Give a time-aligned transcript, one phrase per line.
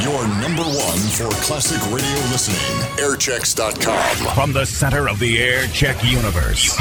[0.00, 2.58] Your number one for classic radio listening.
[2.98, 4.34] Airchecks.com.
[4.34, 6.74] From the center of the air check universe,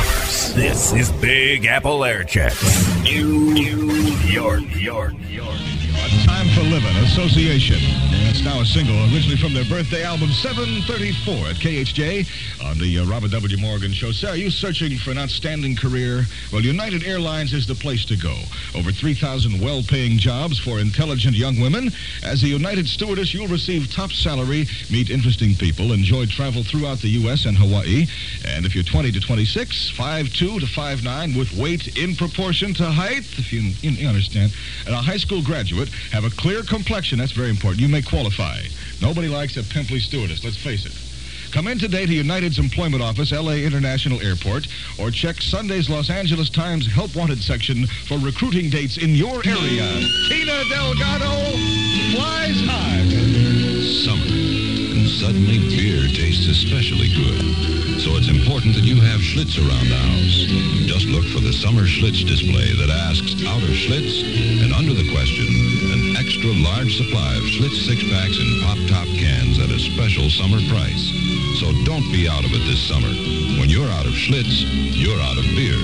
[0.56, 3.04] this is Big Apple Air Checks.
[3.04, 5.73] New York, York, York.
[6.22, 7.78] Time for Living Association.
[8.30, 12.30] It's now a single, originally from their birthday album 734 at KHJ
[12.64, 13.58] on the uh, Robert W.
[13.58, 14.12] Morgan Show.
[14.12, 16.26] Sarah, are you searching for an outstanding career?
[16.52, 18.36] Well, United Airlines is the place to go.
[18.76, 21.90] Over 3,000 well-paying jobs for intelligent young women.
[22.24, 27.10] As a United stewardess, you'll receive top salary, meet interesting people, enjoy travel throughout the
[27.26, 27.46] U.S.
[27.46, 28.08] and Hawaii.
[28.48, 33.26] And if you're 20 to 26, 5'2 to 5'9 with weight in proportion to height,
[33.38, 34.54] if you, you understand,
[34.86, 37.20] and a high school graduate, have a clear complexion.
[37.20, 37.82] That's very important.
[37.82, 38.60] You may qualify.
[39.02, 40.94] Nobody likes a pimply stewardess, let's face it.
[41.54, 44.66] Come in today to United's Employment Office, LA International Airport,
[44.98, 49.86] or check Sunday's Los Angeles Times Help Wanted section for recruiting dates in your area.
[50.30, 51.30] Tina Delgado
[52.18, 53.06] flies high.
[54.02, 54.34] Summer.
[54.98, 58.02] And suddenly beer tastes especially good.
[58.02, 60.50] So it's important that you have Schlitz around the house.
[60.90, 64.26] Just look for the summer Schlitz display that asks out of Schlitz
[64.64, 65.46] and under the question,
[66.24, 71.12] extra large supply of Schlitz six-packs in pop-top cans at a special summer price.
[71.60, 73.12] So don't be out of it this summer.
[73.60, 74.64] When you're out of Schlitz,
[74.96, 75.76] you're out of beer.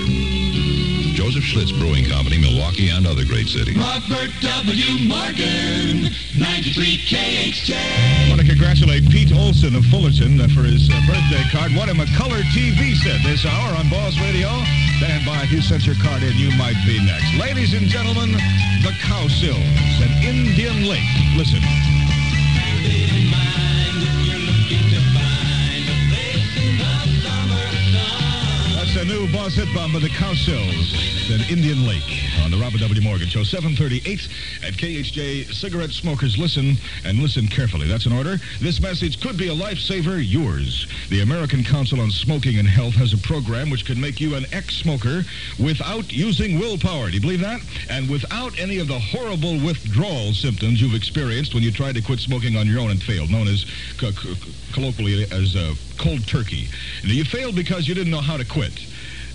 [1.11, 3.75] Joseph Schlitz Brewing Company, Milwaukee, and other great cities.
[3.75, 5.11] Robert W.
[5.11, 6.07] Morgan,
[6.39, 7.75] 93 KHJ.
[7.75, 11.75] I want to congratulate Pete Olson of Fullerton for his uh, birthday card.
[11.75, 14.47] What a color TV set this hour on Boss Radio.
[14.99, 15.43] Stand by.
[15.43, 17.33] If you sent your card in, you might be next.
[17.39, 19.55] Ladies and gentlemen, the Cowsills
[20.03, 21.07] and Indian Lake.
[21.37, 21.98] Listen.
[29.55, 33.01] The hit by the Sills and Indian Lake on the Robert W.
[33.01, 33.43] Morgan Show.
[33.43, 34.27] 738
[34.63, 35.51] at KHJ.
[35.53, 37.87] Cigarette smokers, listen and listen carefully.
[37.87, 38.37] That's an order.
[38.59, 40.87] This message could be a lifesaver, yours.
[41.09, 44.45] The American Council on Smoking and Health has a program which can make you an
[44.51, 45.23] ex-smoker
[45.57, 47.07] without using willpower.
[47.07, 47.61] Do you believe that?
[47.89, 52.19] And without any of the horrible withdrawal symptoms you've experienced when you tried to quit
[52.19, 53.65] smoking on your own and failed, known as
[53.97, 54.35] co- co-
[54.73, 56.67] colloquially as uh, cold turkey.
[57.03, 58.73] Now, you failed because you didn't know how to quit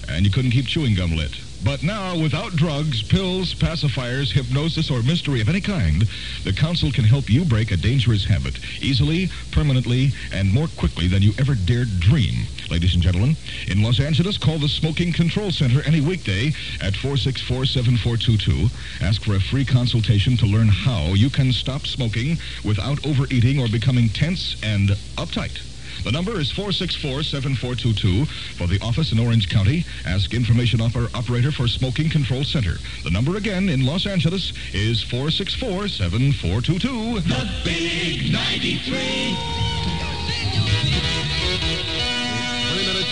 [0.09, 1.33] and you couldn't keep chewing gum lit.
[1.65, 6.07] But now, without drugs, pills, pacifiers, hypnosis, or mystery of any kind,
[6.45, 11.23] the Council can help you break a dangerous habit easily, permanently, and more quickly than
[11.23, 12.47] you ever dared dream.
[12.71, 13.35] Ladies and gentlemen,
[13.67, 16.49] in Los Angeles, call the Smoking Control Center any weekday
[16.83, 18.71] at 464-7422.
[19.01, 23.69] Ask for a free consultation to learn how you can stop smoking without overeating or
[23.69, 25.74] becoming tense and uptight.
[26.03, 29.85] The number is 464-7422 for the office in Orange County.
[30.07, 32.75] Ask information offer operator for Smoking Control Center.
[33.05, 37.23] The number again in Los Angeles is 464-7422.
[37.23, 39.84] The Big 93.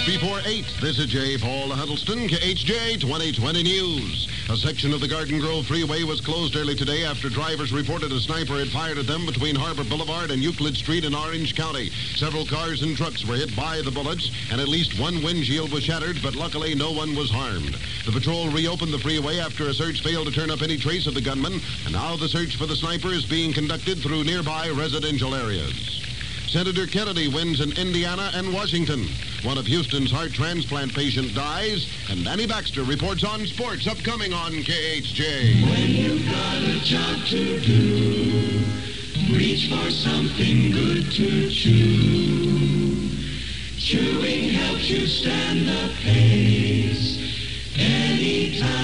[0.06, 0.64] Before 8.
[0.80, 1.38] This is J.
[1.38, 4.28] Paul Huddleston, KHJ 2020 News.
[4.50, 8.18] A section of the Garden Grove Freeway was closed early today after drivers reported a
[8.18, 11.90] sniper had fired at them between Harbor Boulevard and Euclid Street in Orange County.
[12.16, 15.84] Several cars and trucks were hit by the bullets, and at least one windshield was
[15.84, 17.76] shattered, but luckily no one was harmed.
[18.04, 21.14] The patrol reopened the freeway after a search failed to turn up any trace of
[21.14, 25.34] the gunman, and now the search for the sniper is being conducted through nearby residential
[25.34, 26.02] areas.
[26.48, 29.06] Senator Kennedy wins in Indiana and Washington.
[29.44, 34.52] One of Houston's heart transplant patients dies, and Danny Baxter reports on sports upcoming on
[34.52, 35.62] KHJ.
[35.68, 38.64] When you've got a job to do,
[39.34, 43.08] reach for something good to chew.
[43.78, 47.18] Chewing helps you stand the pace,
[47.76, 48.81] anytime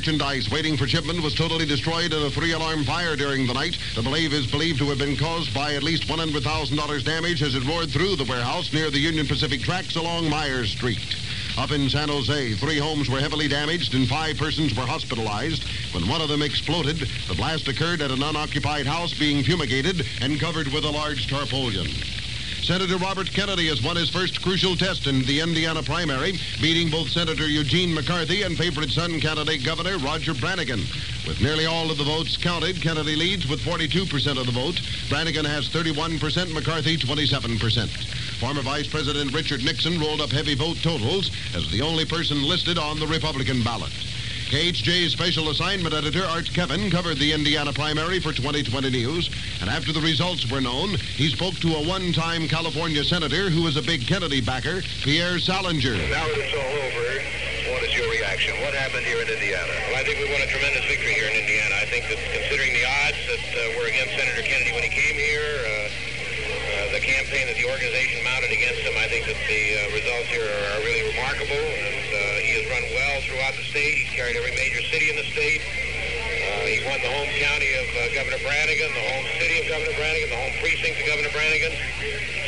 [0.00, 3.76] merchandise waiting for shipment was totally destroyed in a three-alarm fire during the night.
[3.94, 7.66] The blaze is believed to have been caused by at least $100,000 damage as it
[7.66, 11.16] roared through the warehouse near the Union Pacific tracks along Myers Street.
[11.58, 15.64] Up in San Jose, three homes were heavily damaged and five persons were hospitalized.
[15.92, 16.96] When one of them exploded,
[17.28, 22.19] the blast occurred at an unoccupied house being fumigated and covered with a large tarpaulin.
[22.62, 27.08] Senator Robert Kennedy has won his first crucial test in the Indiana primary, beating both
[27.08, 30.78] Senator Eugene McCarthy and favorite son candidate Governor Roger Branigin.
[31.26, 34.76] With nearly all of the votes counted, Kennedy leads with 42% of the vote.
[35.08, 37.88] Branigin has 31%, McCarthy 27%.
[38.38, 42.78] Former Vice President Richard Nixon rolled up heavy vote totals as the only person listed
[42.78, 43.92] on the Republican ballot.
[44.50, 49.30] KHJ's special assignment editor, Art Kevin, covered the Indiana primary for 2020 News,
[49.62, 53.78] and after the results were known, he spoke to a one-time California senator who was
[53.78, 55.94] a big Kennedy backer, Pierre Salinger.
[56.10, 57.06] Now that it's all over,
[57.70, 58.58] what is your reaction?
[58.66, 59.70] What happened here in Indiana?
[59.86, 61.78] Well, I think we won a tremendous victory here in Indiana.
[61.78, 65.14] I think that considering the odds that uh, were against Senator Kennedy when he came
[65.14, 65.79] here, uh,
[66.80, 70.32] uh, the campaign that the organization mounted against him, I think that the uh, results
[70.32, 71.60] here are, are really remarkable.
[71.60, 74.00] And uh, he has run well throughout the state.
[74.00, 75.60] He's carried every major city in the state.
[75.60, 79.92] Uh, he won the home county of uh, Governor Branigin, the home city of Governor
[79.92, 81.74] Branigin, the home precinct of Governor Branigin.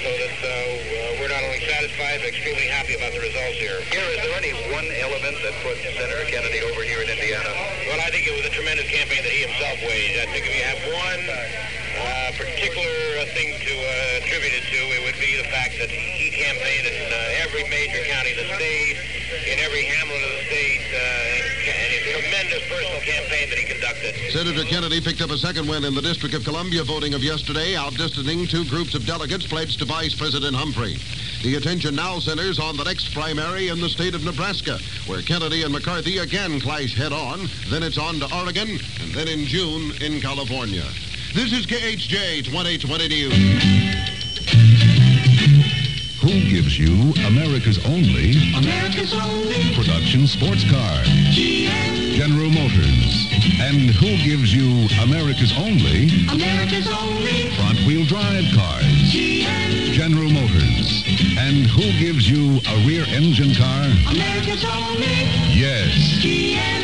[0.00, 3.78] So that uh, uh, we're not only satisfied, but extremely happy about the results here.
[3.92, 7.52] Here, is there any one element that put Senator Kennedy over here in Indiana?
[7.86, 10.18] Well, I think it was a tremendous campaign that he himself waged.
[10.18, 11.22] I think if you have one
[12.36, 16.30] particular uh, thing to uh, attribute it to, it would be the fact that he
[16.30, 18.96] campaigned in uh, every major county of the state,
[19.46, 24.14] in every hamlet of the state, uh, and a tremendous personal campaign that he conducted.
[24.32, 27.74] Senator Kennedy picked up a second win in the District of Columbia voting of yesterday,
[27.74, 30.96] outdistancing two groups of delegates pledged to Vice President Humphrey.
[31.42, 35.64] The attention now centers on the next primary in the state of Nebraska, where Kennedy
[35.64, 37.48] and McCarthy again clash head on.
[37.68, 40.84] Then it's on to Oregon, and then in June in California.
[41.34, 43.32] This is KHJ 2020 News.
[46.20, 51.02] Who gives you America's only America's only production sports car?
[51.32, 52.14] GM.
[52.14, 53.32] General Motors.
[53.60, 58.84] And who gives you America's only America's only front wheel drive cars?
[59.10, 59.92] GM.
[59.92, 61.02] General Motors.
[61.38, 63.84] And who gives you a rear engine car?
[64.12, 65.26] America's only
[65.56, 65.96] Yes.
[66.22, 66.81] GM.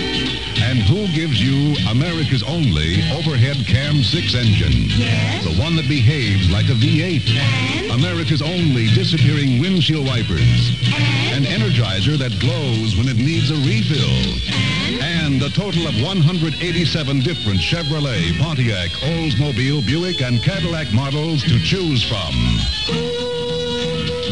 [0.88, 4.88] And who gives you America's only overhead cam 6 engine?
[4.96, 5.44] Yes.
[5.44, 7.28] The one that behaves like a V8.
[7.28, 10.80] And America's only disappearing windshield wipers.
[10.94, 11.44] And?
[11.44, 15.02] An energizer that glows when it needs a refill.
[15.02, 22.02] And a total of 187 different Chevrolet, Pontiac, Oldsmobile, Buick, and Cadillac models to choose
[22.02, 22.32] from.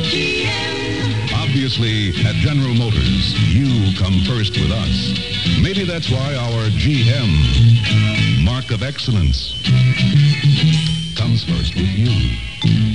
[0.08, 0.75] GM.
[1.67, 5.59] Obviously, at General Motors, you come first with us.
[5.61, 9.51] Maybe that's why our GM, mark of excellence,
[11.17, 12.39] comes first with you.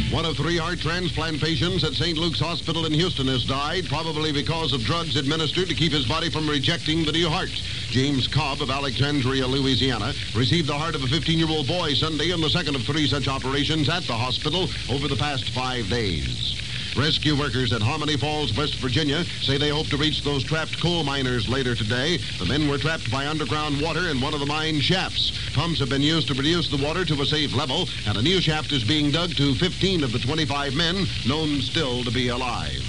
[0.09, 2.17] One of three heart transplant patients at St.
[2.17, 6.29] Luke's Hospital in Houston has died, probably because of drugs administered to keep his body
[6.29, 7.51] from rejecting the new heart.
[7.89, 12.49] James Cobb of Alexandria, Louisiana, received the heart of a 15-year-old boy Sunday in the
[12.49, 16.70] second of three such operations at the hospital over the past five days.
[16.97, 21.03] Rescue workers at Hominy Falls, West Virginia, say they hope to reach those trapped coal
[21.03, 22.17] miners later today.
[22.37, 25.31] The men were trapped by underground water in one of the mine shafts.
[25.53, 28.41] Pumps have been used to reduce the water to a safe level, and a new
[28.41, 32.83] shaft is being dug to 15 of the 25 men known still to be alive.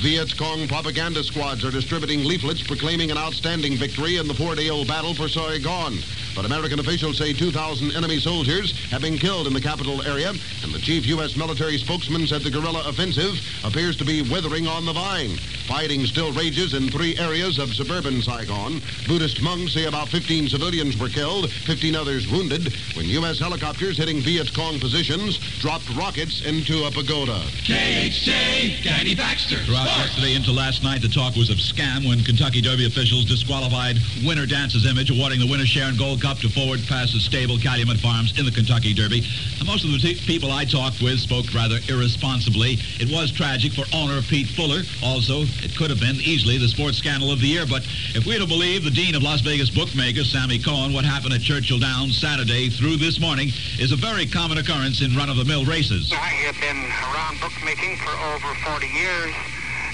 [0.00, 5.14] Viet Cong propaganda squads are distributing leaflets proclaiming an outstanding victory in the four-day-old battle
[5.14, 5.98] for Saigon.
[6.38, 10.30] But American officials say 2,000 enemy soldiers have been killed in the capital area,
[10.62, 11.36] and the chief U.S.
[11.36, 13.34] military spokesman said the guerrilla offensive
[13.64, 15.36] appears to be withering on the vine.
[15.66, 18.80] Fighting still rages in three areas of suburban Saigon.
[19.08, 23.40] Buddhist monks say about 15 civilians were killed, 15 others wounded, when U.S.
[23.40, 27.42] helicopters hitting Viet Cong positions dropped rockets into a pagoda.
[27.66, 29.58] KHJ, Danny Baxter.
[29.64, 33.96] Throughout yesterday into last night, the talk was of scam when Kentucky Derby officials disqualified
[34.24, 37.96] Winner Dancer's Image, awarding the winner share and gold cup to forward passes stable Calumet
[38.00, 39.24] Farms in the Kentucky Derby.
[39.64, 42.76] Most of the people I talked with spoke rather irresponsibly.
[43.00, 44.84] It was tragic for owner Pete Fuller.
[45.02, 47.64] Also, it could have been easily the sports scandal of the year.
[47.64, 51.32] But if we're to believe the dean of Las Vegas bookmakers, Sammy Cohen, what happened
[51.32, 53.48] at Churchill Downs Saturday through this morning
[53.80, 56.12] is a very common occurrence in run-of-the-mill races.
[56.12, 59.32] I have been around bookmaking for over 40 years,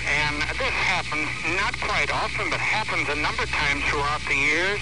[0.02, 4.80] and this happens not quite often, but happens a number of times throughout the years,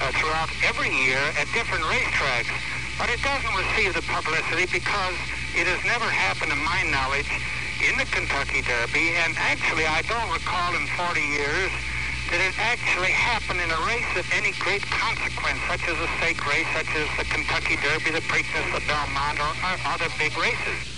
[0.00, 2.50] uh, throughout every year at different racetracks.
[2.98, 5.18] But it doesn't receive the publicity because
[5.54, 7.26] it has never happened, to my knowledge,
[7.82, 9.18] in the Kentucky Derby.
[9.26, 11.70] And actually, I don't recall in 40 years
[12.30, 16.40] that it actually happened in a race of any great consequence, such as a stake
[16.46, 20.93] race, such as the Kentucky Derby, the Preakness, the Belmont, or, or other big races.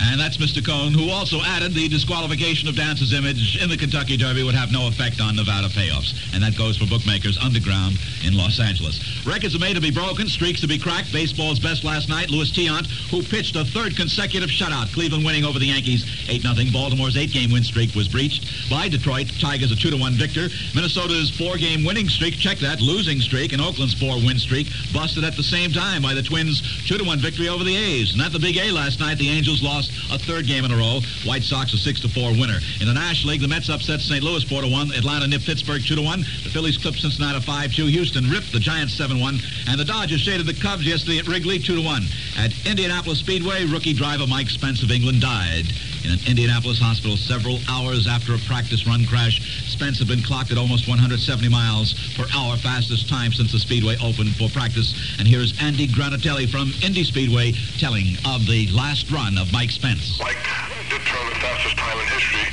[0.00, 0.64] And that's Mr.
[0.64, 4.72] Cohn, who also added the disqualification of Dancer's Image in the Kentucky Derby would have
[4.72, 6.14] no effect on Nevada payoffs.
[6.34, 9.00] And that goes for bookmakers underground in Los Angeles.
[9.26, 11.12] Records are made to be broken, streaks to be cracked.
[11.12, 14.92] Baseball's best last night, Luis Tiant, who pitched a third consecutive shutout.
[14.92, 16.72] Cleveland winning over the Yankees 8-0.
[16.72, 19.30] Baltimore's eight-game win streak was breached by Detroit.
[19.40, 20.48] Tigers a 2-1 victor.
[20.74, 25.42] Minnesota's four-game winning streak, check that, losing streak, and Oakland's four-win streak busted at the
[25.42, 28.12] same time by the Twins' 2-1 victory over the A's.
[28.12, 30.76] And at the Big A last night, the Angels lost a third game in a
[30.76, 31.00] row.
[31.24, 32.58] White Sox a 6-4 winner.
[32.80, 34.22] In the National League, the Mets upset St.
[34.22, 34.96] Louis 4-1.
[34.96, 36.44] Atlanta nipped Pittsburgh 2-1.
[36.44, 37.90] The Phillies clipped Cincinnati 5-2.
[37.90, 39.42] Houston ripped the Giants 7-1.
[39.68, 42.06] And the Dodgers shaded the Cubs yesterday at Wrigley 2-1.
[42.38, 45.66] At Indianapolis Speedway, rookie driver Mike Spence of England died
[46.06, 49.42] in an Indianapolis hospital several hours after a practice run crash.
[49.66, 51.18] Spence had been clocked at almost 170
[51.50, 54.94] miles per hour, fastest time since the Speedway opened for practice.
[55.18, 60.22] And here's Andy Granatelli from Indy Speedway telling of the last run of Mike Spence.
[60.22, 60.38] Mike
[60.86, 62.46] did turn the fastest time in history.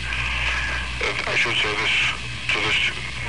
[1.05, 1.95] Uh, I should say this
[2.53, 2.79] to this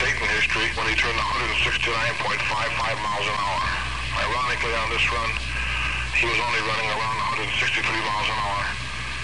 [0.00, 3.62] date in history when he turned 169.55 miles an hour.
[4.24, 5.30] Ironically, on this run,
[6.16, 8.64] he was only running around 163 miles an hour,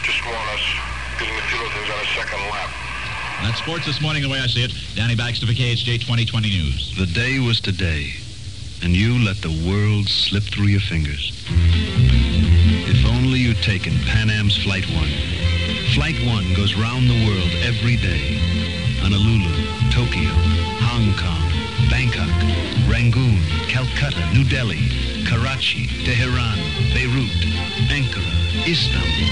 [0.02, 0.64] just more or less
[1.18, 2.70] getting the feel of things on a second lap.
[3.42, 4.72] That's sports this morning, the way I see it.
[4.94, 6.94] Danny Baxter for KHJ 2020 News.
[6.96, 8.12] The day was today,
[8.82, 11.32] and you let the world slip through your fingers.
[11.48, 15.08] If only you'd taken Pan Am's Flight 1.
[15.94, 18.38] Flight 1 goes round the world every day.
[19.00, 19.52] Honolulu,
[19.90, 20.32] Tokyo,
[20.84, 21.49] Hong Kong,
[21.90, 22.30] Bangkok,
[22.88, 24.88] Rangoon, Calcutta, New Delhi,
[25.26, 26.56] Karachi, Tehran,
[26.94, 27.30] Beirut,
[27.90, 28.30] Ankara,
[28.66, 29.28] Istanbul,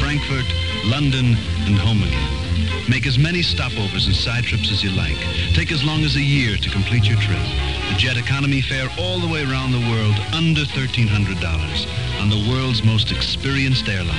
[0.00, 0.44] Frankfurt,
[0.84, 2.42] London, and home again.
[2.88, 5.16] Make as many stopovers and side trips as you like.
[5.54, 7.46] Take as long as a year to complete your trip.
[7.88, 12.82] The jet economy fare all the way around the world under $1,300 on the world's
[12.82, 14.18] most experienced airline.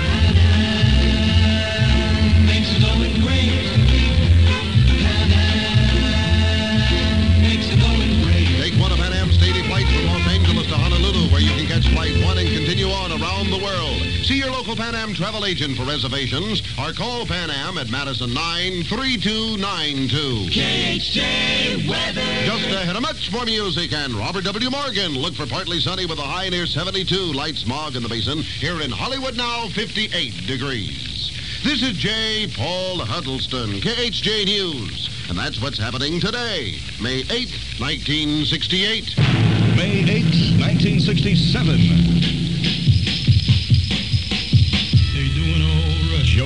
[14.74, 20.50] Local Pan Am travel agent for reservations or call Pan Am at Madison 93292.
[20.50, 22.26] KHJ weather.
[22.46, 24.72] Just ahead of much more music and Robert W.
[24.72, 25.14] Morgan.
[25.14, 27.34] Look for partly sunny with a high near 72.
[27.34, 28.42] Light smog in the basin.
[28.42, 31.30] Here in Hollywood now, 58 degrees.
[31.64, 32.48] This is J.
[32.56, 35.08] Paul Huddleston, KHJ News.
[35.30, 39.18] And that's what's happening today, May 8th, 1968.
[39.78, 42.43] May 8th, 1967.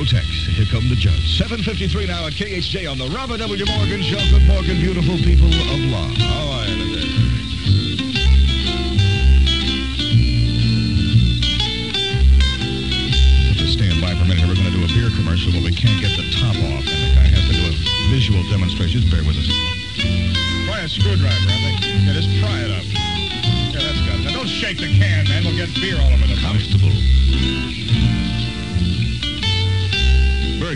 [0.08, 0.24] All right.
[0.24, 1.40] Tex, here come the judge.
[1.40, 3.66] 7.53 now at KHJ on the Robert W.
[3.66, 4.20] Morgan Show.
[4.32, 6.08] Good morning, beautiful people of law.
[6.16, 7.08] How are you today?
[13.56, 14.48] Just stand by for a minute.
[14.48, 16.88] We're going to do a beer commercial, but we can't get the top off.
[16.88, 17.74] And the guy has to do a
[18.12, 19.02] visual demonstration.
[19.02, 19.48] Just bear with us.
[20.68, 21.78] Try a screwdriver, I think.
[21.84, 22.86] Yeah, just pry it up.
[23.76, 24.24] Yeah, that's it.
[24.24, 25.44] Now, don't shake the can, man.
[25.44, 26.27] We'll get beer all over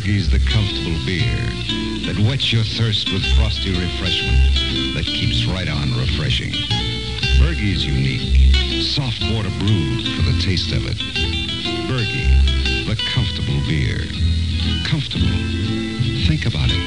[0.01, 1.45] Burgie's the comfortable beer
[2.09, 6.49] that whets your thirst with frosty refreshment that keeps right on refreshing.
[7.37, 8.49] Burgie's unique.
[8.81, 10.97] Soft water brewed for the taste of it.
[11.85, 12.33] Burgie,
[12.89, 14.01] the comfortable beer.
[14.89, 15.37] Comfortable.
[16.25, 16.81] Think about it.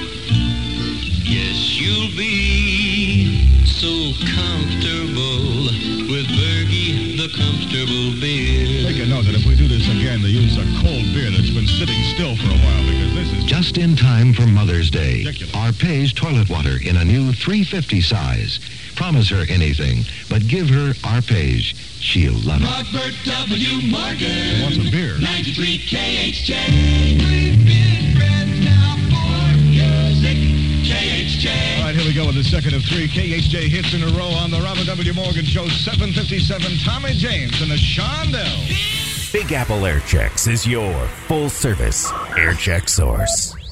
[1.23, 5.71] Yes, you'll be so comfortable
[6.11, 8.91] with Burgie, the comfortable beer.
[8.91, 9.74] Take a note that if we do this
[10.15, 13.33] again, they use a cold beer that's been sitting still for a while because this
[13.33, 15.25] is Just in time for Mother's Day.
[15.25, 15.55] Ridiculous.
[15.55, 18.61] Arpege toilet water in a new 350 size.
[18.95, 21.75] Promise her anything, but give her Arpege.
[21.99, 22.71] She'll love it.
[22.71, 23.91] Robert W.
[23.91, 24.63] Morgan.
[24.63, 25.19] want some beer.
[25.19, 26.53] 93 KHJ.
[27.19, 30.39] We've been friends now for music.
[30.87, 31.79] KHJ.
[31.79, 34.31] All right, here we go with the second of three KHJ hits in a row
[34.39, 35.13] on the Robert W.
[35.15, 35.67] Morgan Show.
[35.67, 39.04] 757, Tommy James and the Shondell.
[39.35, 43.64] Big Apple Air Checks is your full service air check source.